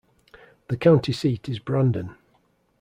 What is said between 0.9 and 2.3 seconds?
seat is Brandon.